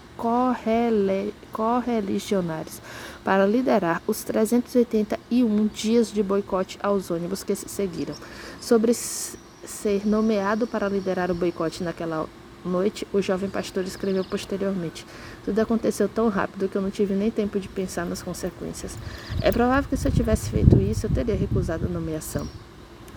correligionários 1.52 2.81
para 3.23 3.47
liderar 3.47 4.02
os 4.05 4.25
381 4.25 5.67
dias 5.69 6.11
de 6.11 6.25
boicote 6.25 6.76
aos 6.83 7.09
ônibus 7.09 7.45
que 7.45 7.55
se 7.55 7.69
seguiram. 7.69 8.17
Sobre 8.61 8.93
ser 9.69 10.07
nomeado 10.07 10.67
para 10.67 10.88
liderar 10.88 11.31
o 11.31 11.35
boicote 11.35 11.85
naquela 11.85 12.26
noite, 12.65 13.07
o 13.12 13.21
jovem 13.21 13.49
pastor 13.49 13.85
escreveu 13.85 14.25
posteriormente: 14.25 15.07
Tudo 15.45 15.59
aconteceu 15.61 16.09
tão 16.09 16.29
rápido 16.29 16.69
que 16.69 16.77
eu 16.77 16.83
não 16.83 16.91
tive 16.91 17.15
nem 17.15 17.31
tempo 17.31 17.59
de 17.59 17.69
pensar 17.69 18.07
nas 18.07 18.23
consequências. 18.23 18.97
É 19.41 19.53
provável 19.53 19.88
que 19.88 19.97
se 19.97 20.09
eu 20.09 20.12
tivesse 20.12 20.50
feito 20.50 20.81
isso, 20.81 21.07
eu 21.07 21.11
teria 21.11 21.35
recusado 21.35 21.87
a 21.87 21.88
nomeação. 21.88 22.47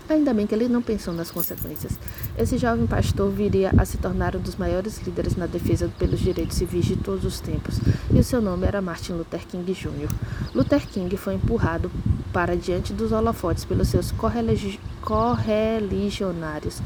Ainda 0.10 0.33
bem 0.33 0.45
que 0.45 0.53
ele 0.53 0.67
não 0.67 0.81
pensou 0.81 1.13
nas 1.13 1.31
consequências. 1.31 1.98
Esse 2.38 2.57
jovem 2.57 2.86
pastor 2.86 3.31
viria 3.31 3.71
a 3.77 3.86
se 3.86 3.98
tornar 3.98 4.36
um 4.36 4.41
dos 4.41 4.57
maiores 4.57 5.00
líderes 5.00 5.38
na 5.38 5.45
defesa 5.45 5.89
pelos 5.98 6.19
direitos 6.19 6.57
civis 6.57 6.83
de 6.83 6.98
todos 6.98 7.24
os 7.24 7.39
tempos, 7.39 7.79
e 8.13 8.19
o 8.19 8.24
seu 8.24 8.41
nome 8.41 8.67
era 8.67 8.81
Martin 8.81 9.13
Luther 9.13 9.48
King 9.48 9.71
Jr. 9.71 10.10
Luther 10.53 10.86
King 10.86 11.15
foi 11.15 11.36
empurrado 11.36 11.89
para 12.33 12.57
diante 12.57 12.91
dos 12.91 13.13
holofotes 13.13 13.63
pelos 13.63 13.88
seus 13.88 14.12
correligionários. 14.12 16.81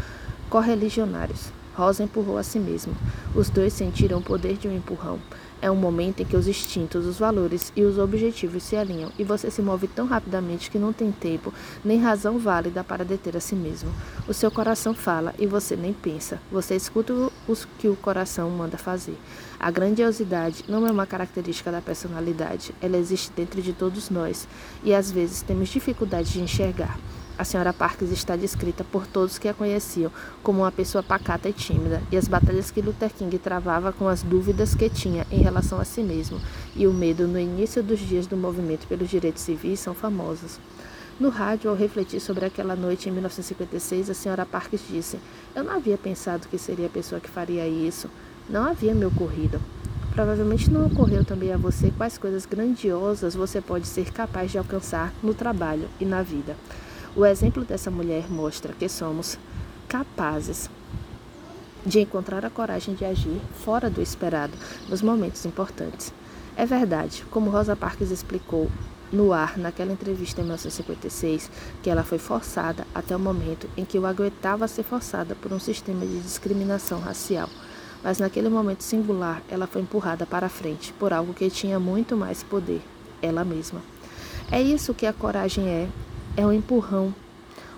correligionários. 0.48 1.52
Rosa 1.76 2.04
empurrou 2.04 2.38
a 2.38 2.44
si 2.44 2.58
mesma. 2.58 2.94
Os 3.36 3.50
dois 3.50 3.74
sentiram 3.74 4.20
o 4.20 4.24
poder 4.24 4.56
de 4.56 4.68
um 4.68 4.76
empurrão. 4.76 5.20
É 5.62 5.72
um 5.72 5.76
momento 5.76 6.22
em 6.22 6.26
que 6.26 6.38
os 6.38 6.48
instintos, 6.48 7.06
os 7.06 7.18
valores 7.18 7.74
e 7.76 7.84
os 7.84 7.98
objetivos 7.98 8.64
se 8.64 8.76
alinham 8.76 9.12
e 9.18 9.24
você 9.24 9.50
se 9.50 9.62
move 9.62 9.88
tão 9.88 10.06
rapidamente 10.06 10.70
que 10.70 10.78
não 10.78 10.94
tem 10.94 11.12
tempo 11.12 11.54
nem 11.84 12.00
razão 12.00 12.38
válida 12.38 12.84
para 12.84 13.04
deter 13.04 13.36
a 13.36 13.40
si 13.40 13.56
mesmo. 13.56 13.90
O 14.28 14.34
seu 14.34 14.52
coração 14.52 14.94
fala 14.94 15.34
e 15.40 15.48
você 15.48 15.76
nem 15.76 15.92
pensa. 15.92 16.40
Você 16.52 16.76
escuta 16.76 17.14
o 17.14 17.58
que 17.78 17.88
o 17.88 17.96
coração 17.96 18.50
manda 18.50 18.78
fazer. 18.78 19.18
A 19.60 19.72
grandiosidade 19.72 20.64
não 20.68 20.86
é 20.86 20.92
uma 20.92 21.06
característica 21.06 21.72
da 21.72 21.82
personalidade, 21.82 22.74
ela 22.82 22.98
existe 22.98 23.32
dentro 23.36 23.62
de 23.62 23.74
todos 23.74 24.10
nós 24.10 24.48
e 24.84 24.94
às 24.94 25.10
vezes 25.12 25.42
temos 25.42 25.70
dificuldade 25.70 26.32
de 26.32 26.42
enxergar. 26.42 27.00
A 27.38 27.44
senhora 27.44 27.74
Parks 27.74 28.12
está 28.12 28.38
descrita 28.38 28.82
por 28.86 29.06
todos 29.06 29.38
que 29.38 29.50
a 29.50 29.54
conheciam 29.54 30.10
como 30.42 30.62
uma 30.62 30.72
pessoa 30.72 31.04
pacata 31.04 31.50
e 31.50 31.54
tímida, 31.54 32.02
e 32.10 32.16
as 32.16 32.30
batalhas 32.30 32.72
que 32.72 32.82
Luther 32.82 33.12
King 33.14 33.38
travava 33.38 33.92
com 33.92 34.08
as 34.08 34.24
dúvidas 34.24 34.74
que 34.74 34.90
tinha 34.90 35.28
em 35.30 35.42
relação 35.42 35.78
a 35.78 35.84
si 35.84 36.02
mesmo 36.02 36.40
e 36.74 36.88
o 36.88 36.94
medo 36.94 37.28
no 37.28 37.38
início 37.38 37.84
dos 37.84 38.00
dias 38.00 38.26
do 38.26 38.38
movimento 38.38 38.88
pelos 38.88 39.10
direitos 39.10 39.44
civis 39.44 39.82
são 39.82 39.94
famosas. 39.94 40.62
No 41.20 41.28
rádio, 41.28 41.70
ao 41.70 41.76
refletir 41.76 42.22
sobre 42.22 42.46
aquela 42.46 42.76
noite 42.76 43.10
em 43.10 43.12
1956, 43.12 44.10
a 44.10 44.14
senhora 44.14 44.46
Parks 44.46 44.82
disse: 44.90 45.20
Eu 45.54 45.64
não 45.64 45.74
havia 45.74 45.98
pensado 45.98 46.48
que 46.48 46.58
seria 46.58 46.88
a 46.88 46.90
pessoa 46.90 47.20
que 47.20 47.30
faria 47.30 47.68
isso. 47.68 48.10
Não 48.50 48.64
havia 48.64 48.96
me 48.96 49.06
ocorrido. 49.06 49.62
Provavelmente 50.14 50.72
não 50.72 50.86
ocorreu 50.88 51.26
também 51.26 51.52
a 51.52 51.58
você 51.58 51.92
quais 51.98 52.18
coisas 52.18 52.46
grandiosas 52.46 53.36
você 53.36 53.60
pode 53.60 53.88
ser 53.88 54.12
capaz 54.12 54.52
de 54.52 54.58
alcançar 54.58 55.14
no 55.22 55.34
trabalho 55.34 55.90
e 56.00 56.06
na 56.06 56.22
vida. 56.22 56.56
O 57.16 57.26
exemplo 57.26 57.64
dessa 57.64 57.90
mulher 57.90 58.30
mostra 58.30 58.74
que 58.74 58.90
somos 58.90 59.40
capazes 59.88 60.70
de 61.86 62.02
encontrar 62.02 62.44
a 62.44 62.50
coragem 62.50 62.94
de 62.94 63.06
agir 63.06 63.40
fora 63.64 63.90
do 63.90 64.02
esperado 64.02 64.52
nos 64.90 65.02
momentos 65.02 65.46
importantes. 65.46 66.12
É 66.58 66.66
verdade, 66.66 67.24
como 67.32 67.50
Rosa 67.50 67.74
Parks 67.74 68.12
explicou 68.12 68.70
no 69.14 69.32
ar 69.32 69.58
naquela 69.58 69.94
entrevista 69.94 70.42
em 70.42 70.44
1956, 70.44 71.50
que 71.82 71.90
ela 71.90 72.04
foi 72.04 72.18
forçada 72.18 72.86
até 72.94 73.16
o 73.16 73.20
momento 73.20 73.70
em 73.78 73.86
que 73.86 73.98
o 73.98 74.06
aguentava 74.06 74.68
ser 74.68 74.84
forçada 74.84 75.36
por 75.36 75.54
um 75.54 75.60
sistema 75.60 76.06
de 76.06 76.20
discriminação 76.20 77.00
racial. 77.00 77.48
Mas 78.04 78.20
naquele 78.20 78.50
momento 78.50 78.84
singular, 78.84 79.42
ela 79.50 79.68
foi 79.68 79.82
empurrada 79.82 80.26
para 80.26 80.50
frente 80.50 80.92
por 81.00 81.14
algo 81.14 81.34
que 81.34 81.50
tinha 81.50 81.80
muito 81.80 82.18
mais 82.18 82.44
poder, 82.44 82.82
ela 83.22 83.46
mesma. 83.46 83.82
É 84.52 84.62
isso 84.62 84.94
que 84.94 85.06
a 85.06 85.14
coragem 85.14 85.68
é 85.70 85.88
é 86.38 86.46
um 86.46 86.52
empurrão. 86.52 87.14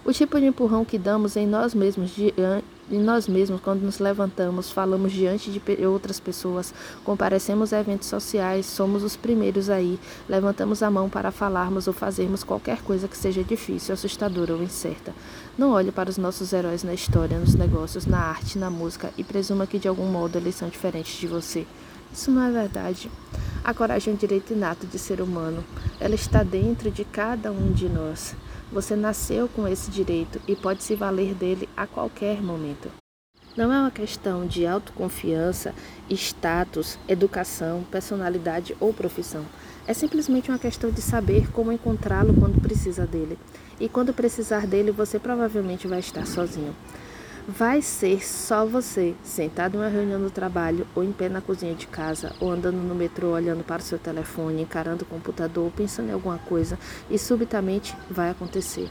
O 0.03 0.13
tipo 0.13 0.39
de 0.39 0.45
empurrão 0.45 0.85
que 0.85 0.97
damos 0.97 1.35
em 1.35 1.45
nós 1.45 1.73
mesmos, 1.73 2.15
em 2.17 2.99
nós 2.99 3.27
mesmos 3.27 3.59
quando 3.59 3.81
nos 3.81 3.99
levantamos, 3.99 4.71
falamos 4.71 5.11
diante 5.11 5.51
de 5.51 5.85
outras 5.85 6.17
pessoas, 6.17 6.73
comparecemos 7.03 7.73
a 7.73 7.81
eventos 7.81 8.07
sociais, 8.07 8.65
somos 8.65 9.03
os 9.03 9.17
primeiros 9.17 9.69
aí, 9.69 9.99
levantamos 10.29 10.81
a 10.81 10.89
mão 10.89 11.09
para 11.09 11.29
falarmos 11.29 11.87
ou 11.87 11.93
fazermos 11.93 12.41
qualquer 12.41 12.81
coisa 12.83 13.07
que 13.07 13.17
seja 13.17 13.43
difícil, 13.43 13.93
assustadora 13.93 14.53
ou 14.53 14.63
incerta. 14.63 15.13
Não 15.57 15.71
olhe 15.71 15.91
para 15.91 16.09
os 16.09 16.17
nossos 16.17 16.53
heróis 16.53 16.83
na 16.83 16.93
história, 16.93 17.37
nos 17.37 17.53
negócios, 17.53 18.05
na 18.05 18.19
arte, 18.19 18.57
na 18.57 18.69
música 18.69 19.11
e 19.17 19.25
presuma 19.25 19.67
que 19.67 19.77
de 19.77 19.89
algum 19.89 20.05
modo 20.05 20.37
eles 20.37 20.55
são 20.55 20.69
diferentes 20.69 21.19
de 21.19 21.27
você. 21.27 21.67
Isso 22.11 22.31
não 22.31 22.43
é 22.43 22.51
verdade. 22.51 23.09
A 23.63 23.73
coragem 23.73 24.11
é 24.11 24.15
um 24.15 24.17
direito 24.17 24.53
inato 24.53 24.87
de 24.87 24.97
ser 24.97 25.21
humano. 25.21 25.63
Ela 25.99 26.15
está 26.15 26.43
dentro 26.43 26.89
de 26.89 27.03
cada 27.03 27.51
um 27.51 27.71
de 27.71 27.89
nós. 27.89 28.35
Você 28.71 28.95
nasceu 28.95 29.47
com 29.47 29.67
esse 29.67 29.91
direito 29.91 30.41
e 30.47 30.55
pode 30.55 30.83
se 30.83 30.95
valer 30.95 31.33
dele 31.33 31.67
a 31.75 31.87
qualquer 31.87 32.41
momento. 32.41 32.89
Não 33.57 33.73
é 33.73 33.79
uma 33.79 33.89
questão 33.89 34.45
de 34.45 34.67
autoconfiança, 34.67 35.73
status, 36.11 36.99
educação, 37.07 37.83
personalidade 37.89 38.77
ou 38.79 38.93
profissão. 38.93 39.43
É 39.87 39.93
simplesmente 39.93 40.51
uma 40.51 40.59
questão 40.59 40.91
de 40.91 41.01
saber 41.01 41.49
como 41.51 41.71
encontrá-lo 41.71 42.35
quando 42.35 42.61
precisa 42.61 43.07
dele. 43.07 43.39
E 43.79 43.89
quando 43.89 44.13
precisar 44.13 44.67
dele, 44.67 44.91
você 44.91 45.17
provavelmente 45.17 45.87
vai 45.87 45.99
estar 45.99 46.27
sozinho. 46.27 46.75
Vai 47.49 47.81
ser 47.81 48.27
só 48.27 48.65
você, 48.65 49.15
sentado 49.23 49.75
em 49.75 49.79
uma 49.79 49.87
reunião 49.87 50.19
no 50.19 50.29
trabalho, 50.29 50.85
ou 50.93 51.01
em 51.01 51.13
pé 51.13 51.29
na 51.29 51.39
cozinha 51.39 51.73
de 51.73 51.87
casa, 51.87 52.35
ou 52.41 52.51
andando 52.51 52.75
no 52.75 52.93
metrô 52.93 53.29
olhando 53.29 53.63
para 53.63 53.81
o 53.81 53.85
seu 53.85 53.97
telefone, 53.97 54.61
encarando 54.61 55.05
o 55.05 55.07
computador, 55.07 55.71
pensando 55.71 56.09
em 56.09 56.11
alguma 56.11 56.37
coisa, 56.39 56.77
e 57.09 57.17
subitamente 57.17 57.95
vai 58.11 58.29
acontecer. 58.29 58.89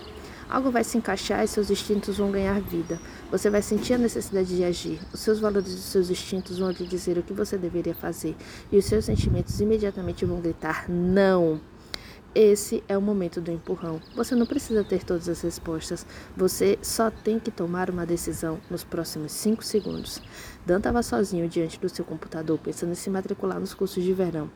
Algo 0.49 0.71
vai 0.71 0.85
se 0.85 0.97
encaixar 0.97 1.45
e 1.45 1.49
seus 1.49 1.71
instintos 1.71 2.17
vão 2.17 2.31
ganhar 2.31 2.59
vida. 2.59 2.99
Você 3.31 3.51
vai 3.51 3.61
sentir 3.61 3.93
a 3.93 3.99
necessidade 3.99 4.57
de 4.57 4.65
agir. 4.65 5.01
Os 5.13 5.21
seus 5.21 5.39
valores 5.39 5.69
e 5.69 5.83
seus 5.83 6.09
instintos 6.09 6.59
vão 6.59 6.71
lhe 6.71 6.87
dizer 6.87 7.19
o 7.19 7.23
que 7.23 7.35
você 7.35 7.59
deveria 7.59 7.95
fazer. 7.95 8.35
E 8.73 8.79
os 8.79 8.87
seus 8.87 9.05
sentimentos 9.05 9.61
imediatamente 9.61 10.25
vão 10.25 10.41
gritar: 10.41 10.89
não! 10.89 11.61
Esse 12.39 12.85
é 12.87 12.99
o 12.99 13.01
momento 13.01 13.41
do 13.41 13.51
empurrão. 13.51 13.99
Você 14.15 14.35
não 14.35 14.45
precisa 14.45 14.85
ter 14.85 15.03
todas 15.03 15.27
as 15.27 15.41
respostas. 15.41 16.05
Você 16.37 16.79
só 16.83 17.11
tem 17.11 17.39
que 17.39 17.51
tomar 17.51 17.89
uma 17.89 18.05
decisão 18.05 18.61
nos 18.69 18.85
próximos 18.85 19.33
5 19.33 19.65
segundos. 19.65 20.21
Dan 20.67 20.77
estava 20.77 21.03
sozinho 21.03 21.49
diante 21.49 21.81
do 21.81 21.89
seu 21.89 22.05
computador, 22.05 22.59
pensando 22.59 22.93
em 22.93 22.95
se 22.95 23.09
matricular 23.09 23.59
nos 23.59 23.73
cursos 23.73 24.05
de 24.05 24.13
verão. 24.13 24.51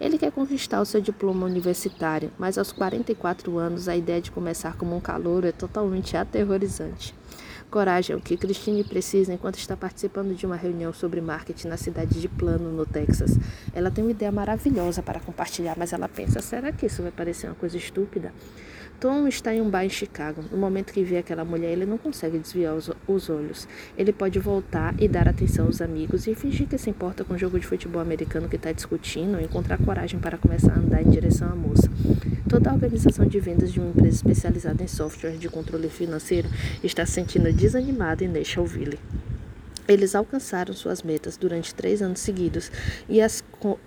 Ele 0.00 0.18
quer 0.18 0.32
conquistar 0.32 0.80
o 0.80 0.84
seu 0.84 1.00
diploma 1.00 1.46
universitário, 1.46 2.32
mas 2.36 2.58
aos 2.58 2.72
44 2.72 3.58
anos 3.58 3.86
a 3.86 3.94
ideia 3.94 4.20
de 4.20 4.32
começar 4.32 4.76
como 4.76 4.96
um 4.96 5.00
calouro 5.00 5.46
é 5.46 5.52
totalmente 5.52 6.16
aterrorizante. 6.16 7.14
Coragem, 7.70 8.16
o 8.16 8.20
que 8.20 8.36
Christine 8.36 8.82
precisa 8.82 9.32
enquanto 9.32 9.56
está 9.56 9.76
participando 9.76 10.34
de 10.34 10.44
uma 10.44 10.56
reunião 10.56 10.92
sobre 10.92 11.20
marketing 11.20 11.68
na 11.68 11.76
cidade 11.76 12.20
de 12.20 12.28
Plano, 12.28 12.72
no 12.72 12.84
Texas. 12.84 13.38
Ela 13.72 13.92
tem 13.92 14.02
uma 14.02 14.10
ideia 14.10 14.32
maravilhosa 14.32 15.02
para 15.02 15.20
compartilhar, 15.20 15.76
mas 15.78 15.92
ela 15.92 16.08
pensa: 16.08 16.40
será 16.42 16.72
que 16.72 16.86
isso 16.86 17.00
vai 17.00 17.12
parecer 17.12 17.46
uma 17.46 17.54
coisa 17.54 17.76
estúpida? 17.76 18.32
Tom 18.98 19.26
está 19.28 19.54
em 19.54 19.62
um 19.62 19.70
bar 19.70 19.84
em 19.84 19.88
Chicago. 19.88 20.44
No 20.50 20.58
momento 20.58 20.92
que 20.92 21.02
vê 21.02 21.18
aquela 21.18 21.44
mulher, 21.44 21.70
ele 21.70 21.86
não 21.86 21.96
consegue 21.96 22.38
desviar 22.38 22.74
os, 22.74 22.90
os, 23.06 23.30
olhos. 23.30 23.68
Ele 23.96 24.12
pode 24.12 24.38
voltar 24.38 24.94
e 25.00 25.08
dar 25.08 25.26
atenção 25.28 25.66
aos 25.66 25.80
amigos 25.80 26.26
e 26.26 26.34
fingir 26.34 26.66
que 26.66 26.76
se 26.76 26.90
importa 26.90 27.24
com 27.24 27.34
o 27.34 27.38
jogo 27.38 27.58
de 27.58 27.66
futebol 27.66 28.02
americano 28.02 28.48
que 28.48 28.56
está 28.56 28.72
discutindo 28.72 29.36
ou 29.36 29.40
encontrar 29.40 29.78
coragem 29.78 30.20
para 30.20 30.36
começar 30.36 30.72
a 30.72 30.78
andar 30.78 31.02
em 31.02 31.08
direção 31.08 31.48
à 31.48 31.54
moça. 31.54 31.88
Toda 32.50 32.68
a 32.68 32.74
organização 32.74 33.26
de 33.26 33.38
vendas 33.38 33.72
de 33.72 33.78
uma 33.78 33.90
empresa 33.90 34.16
especializada 34.16 34.82
em 34.82 34.88
software 34.88 35.36
de 35.36 35.48
controle 35.48 35.88
financeiro 35.88 36.48
está 36.82 37.06
se 37.06 37.12
sentindo 37.12 37.52
desanimada 37.52 38.24
em 38.24 38.28
Nationville. 38.28 38.98
Eles 39.86 40.16
alcançaram 40.16 40.74
suas 40.74 41.00
metas 41.00 41.36
durante 41.36 41.72
três 41.72 42.02
anos 42.02 42.18
seguidos 42.18 42.72
e 43.08 43.20
as 43.20 43.40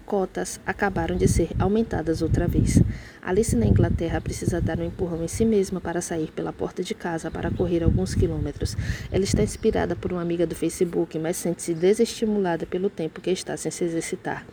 cotas 0.06 0.62
acabaram 0.66 1.18
de 1.18 1.28
ser 1.28 1.50
aumentadas 1.60 2.22
outra 2.22 2.48
vez. 2.48 2.82
Alice 3.22 3.54
na 3.54 3.66
Inglaterra 3.66 4.22
precisa 4.22 4.62
dar 4.62 4.80
um 4.80 4.86
empurrão 4.86 5.26
em 5.26 5.28
si 5.28 5.44
mesma 5.44 5.82
para 5.82 6.00
sair 6.00 6.32
pela 6.32 6.54
porta 6.54 6.82
de 6.82 6.94
casa 6.94 7.30
para 7.30 7.52
correr 7.52 7.84
alguns 7.84 8.16
quilômetros. 8.16 8.78
Ela 9.12 9.26
está 9.26 9.44
inspirada 9.44 9.94
por 9.94 10.14
uma 10.14 10.22
amiga 10.22 10.48
do 10.48 10.56
Facebook, 10.56 11.20
mas 11.20 11.36
sente-se 11.36 11.74
desestimulada 11.74 12.66
pelo 12.66 12.90
tempo 12.90 13.20
que 13.20 13.30
está 13.30 13.58
sem 13.58 13.72
se 13.72 13.84
exercitar. 13.84 14.46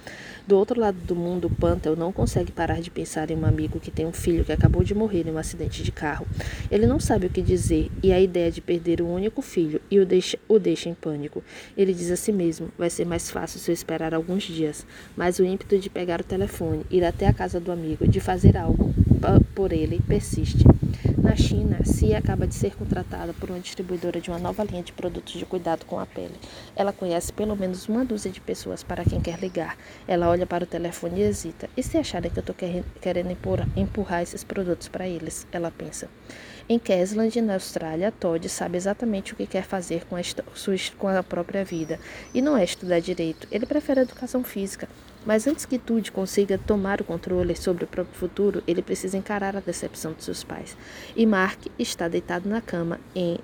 Do 0.47 0.57
outro 0.57 0.81
lado 0.81 0.99
do 1.07 1.15
mundo, 1.15 1.51
Pantel 1.51 1.95
não 1.95 2.13
consegue 2.13 2.51
parar 2.51 2.81
de 2.81 2.91
pensar 2.91 3.31
em 3.31 3.37
um 3.37 3.47
amigo 3.47 3.79
que 3.79 3.91
tem 3.91 4.07
um 4.07 4.13
filho 4.13 4.45
que 4.45 4.53
acabou 4.53 4.83
de 4.83 4.95
morrer 4.95 5.27
em 5.27 5.31
um 5.31 5.39
acidente 5.39 5.83
de 5.83 5.93
carro. 5.93 6.27
Ele 6.71 6.87
não 6.87 6.99
sabe 6.99 7.27
o 7.27 7.31
que 7.31 7.43
dizer 7.43 7.91
e 8.03 8.13
a 8.13 8.21
ideia 8.21 8.51
de 8.51 8.61
perder 8.61 9.01
o 9.01 9.09
único 9.09 9.43
filho 9.43 9.81
e 9.91 9.99
o 9.99 10.07
deixa, 10.07 10.39
o 10.49 10.59
deixa 10.59 10.89
em 10.89 10.95
pânico. 10.95 11.43
Ele 11.77 11.95
diz 11.95 12.11
a 12.11 12.17
si 12.17 12.33
mesmo: 12.33 12.69
vai 12.79 12.91
ser 12.91 13.05
mais 13.05 13.31
fácil 13.31 13.61
se 13.61 13.71
eu 13.71 13.75
esperar 13.75 14.15
alguns 14.15 14.43
dias. 14.43 14.87
Mas 15.17 15.39
o 15.39 15.45
ímpeto 15.45 15.79
de 15.79 15.89
pegar 15.91 16.21
o 16.21 16.25
telefone, 16.25 16.85
ir 16.91 17.05
até 17.05 17.27
a 17.27 17.33
casa 17.33 17.61
do 17.61 17.71
amigo, 17.71 18.07
de 18.09 18.21
fazer 18.21 18.57
algo 18.57 18.95
por 19.55 19.73
ele 19.73 20.01
persiste. 20.07 20.65
Na 21.31 21.37
China, 21.37 21.79
Cia 21.85 22.19
acaba 22.19 22.45
de 22.45 22.57
ser 22.57 22.75
contratada 22.75 23.33
por 23.33 23.51
uma 23.51 23.61
distribuidora 23.61 24.21
de 24.21 24.29
uma 24.31 24.39
nova 24.41 24.65
linha 24.65 24.83
de 24.83 24.93
produtos 24.93 25.35
de 25.35 25.47
cuidado 25.47 25.87
com 25.87 26.01
a 26.01 26.05
pele. 26.05 26.35
Ela 26.75 26.93
conhece 26.93 27.33
pelo 27.33 27.55
menos 27.55 27.89
uma 27.89 28.05
dúzia 28.05 28.33
de 28.33 28.41
pessoas 28.41 28.83
para 28.83 29.05
quem 29.05 29.21
quer 29.21 29.39
ligar. 29.39 29.77
Ela 30.09 30.29
olha 30.29 30.45
para 30.45 30.65
o 30.65 30.67
telefone 30.67 31.21
e 31.21 31.23
hesita. 31.23 31.71
E 31.77 31.85
se 31.85 31.97
acharem 31.97 32.33
que 32.33 32.41
eu 32.41 32.41
estou 32.41 32.57
querendo 33.01 33.31
empurrar 33.77 34.23
esses 34.23 34.43
produtos 34.43 34.89
para 34.89 35.07
eles? 35.07 35.47
Ela 35.53 35.71
pensa. 35.71 36.09
Em 36.73 36.79
Queensland, 36.79 37.41
na 37.43 37.55
Austrália, 37.55 38.13
Todd 38.13 38.49
sabe 38.49 38.77
exatamente 38.77 39.33
o 39.33 39.37
que 39.37 39.45
quer 39.45 39.65
fazer 39.65 40.05
com 40.05 40.15
a, 40.15 40.21
sua, 40.55 40.77
com 40.97 41.09
a 41.09 41.21
própria 41.21 41.65
vida. 41.65 41.99
E 42.33 42.41
não 42.41 42.57
é 42.57 42.63
estudar 42.63 43.01
direito, 43.01 43.49
ele 43.51 43.67
prefere 43.67 43.99
a 43.99 44.03
educação 44.05 44.45
física. 44.45 44.89
Mas 45.27 45.49
antes 45.49 45.67
que 45.67 45.81
Tude 45.81 46.13
consiga 46.13 46.57
tomar 46.57 47.01
o 47.01 47.05
controle 47.05 47.57
sobre 47.57 47.83
o 47.83 47.89
próprio 47.89 48.17
futuro, 48.17 48.63
ele 48.69 48.83
precisa 48.83 49.19
encarar 49.19 49.57
a 49.57 49.61
decepção 49.61 50.13
de 50.13 50.23
seus 50.23 50.45
pais. 50.45 50.77
E 51.17 51.27
Mark 51.27 51.59
está 51.77 52.07
deitado 52.07 52.49
na 52.49 52.61
cama 52.61 53.01
em 53.17 53.41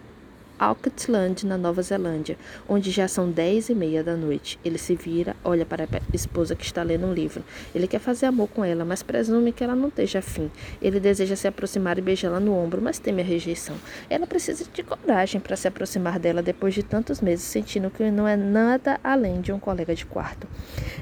Auckland, 0.59 1.47
na 1.47 1.57
Nova 1.59 1.83
Zelândia, 1.83 2.37
onde 2.69 2.91
já 2.91 3.07
são 3.07 3.31
dez 3.31 3.69
e 3.69 3.75
meia 3.75 4.03
da 4.03 4.17
noite. 4.17 4.59
Ele 4.65 4.79
se 4.79 4.95
vira, 4.95 5.37
olha 5.45 5.65
para 5.65 5.85
a 5.85 6.17
esposa 6.17 6.55
que 6.55 6.65
está 6.65 6.83
lendo 6.83 7.07
um 7.07 7.13
livro. 7.13 7.45
Ele 7.75 7.87
quer 7.87 7.99
fazer 7.99 8.27
amor 8.27 8.49
com 8.49 8.65
ela, 8.65 8.85
mas 8.85 9.03
presume 9.03 9.53
que 9.53 9.63
ela 9.63 9.75
não 9.75 9.89
esteja 9.89 10.21
afim. 10.21 10.51
Ele 10.81 10.99
deseja 10.99 11.37
se 11.37 11.47
aproximar 11.47 11.99
e 11.99 12.03
beijá-la 12.03 12.41
no 12.41 12.55
ombro, 12.55 12.81
mas 12.81 12.99
teme 12.99 13.23
a 13.23 13.25
rejeição. 13.25 13.77
Ela 14.09 14.27
precisa 14.27 14.65
de 14.73 14.83
coragem 14.83 15.41
para 15.41 15.57
se 15.57 15.69
aproximar 15.69 16.19
dela 16.19 16.43
depois 16.43 16.75
de 16.75 16.83
tantos 16.83 17.21
meses 17.21 17.45
sentindo 17.45 17.91
que 17.91 18.11
não 18.11 18.27
é 18.27 18.37
nada 18.37 18.99
além 19.03 19.41
de 19.41 19.53
um 19.53 19.59
colega 19.59 19.95
de 19.95 20.07
quarto. 20.07 20.47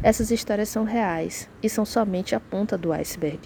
Essas 0.03 0.31
histórias 0.31 0.69
são 0.69 0.85
reais 0.85 1.49
e 1.63 1.69
são 1.69 1.85
somente 1.85 2.35
a 2.35 2.41
ponta 2.41 2.77
do 2.77 2.93
iceberg. 2.93 3.41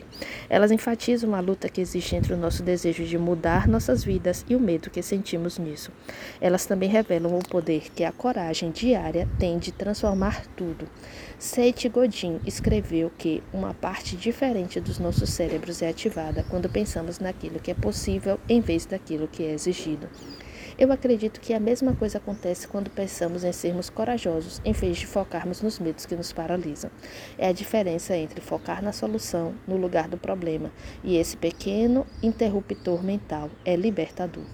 Elas 0.49 0.71
enfatizam 0.71 1.35
a 1.35 1.41
luta 1.41 1.69
que 1.69 1.81
existe 1.81 2.17
entre 2.17 2.35
o 2.35 2.37
nosso 2.37 2.63
desejo 2.63 3.05
de 3.05 3.19
mudar 3.19 3.69
nossas 3.69 4.03
vidas 4.03 4.45
e 4.49 4.57
o 4.57 4.61
medo 4.61 4.91
que 4.91 5.03
sentimos 5.03 5.59
nisso. 5.59 5.93
Elas 6.41 6.67
também 6.67 6.89
revelam 6.89 7.37
o 7.37 7.49
poder 7.49 7.91
que 7.95 8.05
a 8.05 8.13
coragem 8.13 8.71
diária 8.71 9.29
tem 9.39 9.59
de 9.59 9.73
transformar 9.73 10.47
tudo. 10.57 10.89
Seth 11.39 11.89
Godin 11.89 12.41
escreveu 12.47 13.11
que 13.17 13.43
uma 13.53 13.75
parte 13.75 14.17
diferente 14.17 14.81
dos 14.81 14.99
nossos 14.99 15.31
cérebros 15.31 15.83
é 15.83 15.89
ativada 15.89 16.45
quando 16.49 16.69
pensamos 16.69 17.19
naquilo 17.19 17.61
que 17.61 17.71
é 17.71 17.75
possível 17.75 18.39
em 18.49 18.61
vez 18.61 18.87
daquilo 18.87 19.29
que 19.29 19.43
é 19.43 19.53
exigido. 19.53 20.09
Eu 20.79 20.93
acredito 20.93 21.41
que 21.41 21.53
a 21.53 21.59
mesma 21.59 21.93
coisa 21.93 22.19
acontece 22.19 22.69
quando 22.69 22.89
pensamos 22.89 23.43
em 23.43 23.51
sermos 23.51 23.91
corajosos, 23.91 24.61
em 24.65 24.73
vez 24.73 24.99
de 24.99 25.09
focarmos 25.09 25.61
nos 25.61 25.81
medos 25.81 26.07
que 26.07 26.15
nos 26.15 26.33
paralisam. 26.33 26.89
É 27.37 27.49
a 27.49 27.53
diferença 27.53 28.17
entre 28.17 28.41
focar 28.41 28.81
na 28.81 28.93
solução, 28.93 29.57
no 29.67 29.77
lugar 29.77 30.07
do 30.07 30.17
problema, 30.17 30.71
e 31.03 31.17
esse 31.17 31.37
pequeno 31.37 32.07
interruptor 32.23 33.03
mental 33.03 33.51
é 33.65 33.75
libertador. 33.75 34.45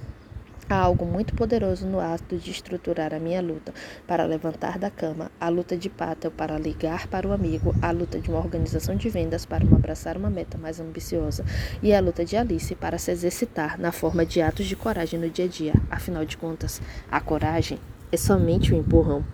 Há 0.69 0.77
algo 0.77 1.05
muito 1.05 1.35
poderoso 1.35 1.87
no 1.87 2.01
ato 2.01 2.39
de 2.39 2.51
estruturar 2.51 3.13
a 3.13 3.19
minha 3.19 3.43
luta 3.43 3.75
para 4.07 4.25
levantar 4.25 4.79
da 4.79 4.91
cama, 4.91 5.31
a 5.39 5.51
luta 5.51 5.77
de 5.77 5.91
Patel 5.91 6.31
para 6.31 6.59
ligar 6.59 7.07
para 7.07 7.29
o 7.29 7.33
amigo, 7.33 7.75
a 7.83 7.91
luta 7.91 8.19
de 8.19 8.31
uma 8.31 8.39
organização 8.39 8.97
de 8.97 9.11
vendas 9.11 9.45
para 9.45 9.65
um 9.65 9.75
abraçar 9.75 10.17
uma 10.17 10.31
meta 10.31 10.57
mais 10.57 10.81
ambiciosa 10.81 11.45
e 11.83 11.93
a 11.93 12.01
luta 12.01 12.25
de 12.25 12.37
Alice 12.37 12.75
para 12.75 12.97
se 12.97 13.11
exercitar 13.11 13.79
na 13.79 13.93
forma 13.93 14.25
de 14.25 14.41
atos 14.41 14.65
de 14.65 14.75
coragem 14.75 15.21
no 15.21 15.29
dia 15.29 15.45
a 15.45 15.49
dia. 15.49 15.75
Afinal 15.91 16.25
de 16.25 16.39
contas, 16.39 16.81
a 17.11 17.21
coragem 17.21 17.79
é 18.15 18.17
somente 18.17 18.73
um 18.73 18.79
empurrão. 18.79 19.25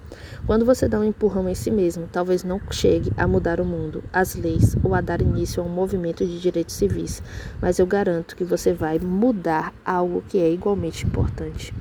Quando 0.46 0.64
você 0.64 0.88
dá 0.88 0.98
um 0.98 1.04
empurrão 1.04 1.48
em 1.48 1.54
si 1.54 1.70
mesmo, 1.70 2.08
talvez 2.10 2.42
não 2.42 2.60
chegue 2.70 3.12
a 3.16 3.26
mudar 3.26 3.60
o 3.60 3.64
mundo, 3.64 4.02
as 4.12 4.34
leis 4.34 4.74
ou 4.82 4.94
a 4.94 5.00
dar 5.00 5.20
início 5.20 5.62
a 5.62 5.66
um 5.66 5.68
movimento 5.68 6.24
de 6.26 6.40
direitos 6.40 6.74
civis, 6.74 7.22
mas 7.60 7.78
eu 7.78 7.86
garanto 7.86 8.34
que 8.34 8.42
você 8.42 8.72
vai 8.72 8.98
mudar 8.98 9.72
algo 9.84 10.24
que 10.28 10.38
é 10.38 10.50
igualmente 10.50 11.06
importante. 11.06 11.74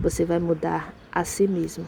Você 0.00 0.24
vai 0.24 0.38
mudar 0.38 0.94
a 1.10 1.24
si 1.24 1.48
mesmo. 1.48 1.86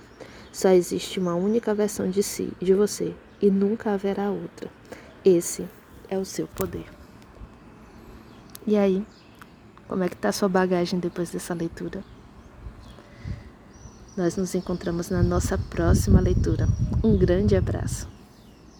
Só 0.50 0.70
existe 0.70 1.20
uma 1.20 1.34
única 1.34 1.74
versão 1.74 2.08
de 2.08 2.22
si, 2.22 2.52
de 2.60 2.72
você, 2.72 3.14
e 3.42 3.50
nunca 3.50 3.92
haverá 3.92 4.30
outra. 4.30 4.70
Esse 5.24 5.68
é 6.08 6.16
o 6.16 6.24
seu 6.24 6.46
poder. 6.46 6.86
E 8.66 8.76
aí, 8.76 9.04
como 9.86 10.04
é 10.04 10.08
que 10.08 10.16
tá 10.16 10.30
a 10.30 10.32
sua 10.32 10.48
bagagem 10.48 10.98
depois 10.98 11.30
dessa 11.30 11.52
leitura? 11.52 12.13
Nós 14.16 14.36
nos 14.36 14.54
encontramos 14.54 15.10
na 15.10 15.22
nossa 15.22 15.58
próxima 15.58 16.20
leitura. 16.20 16.68
Um 17.02 17.16
grande 17.18 17.56
abraço. 17.56 18.13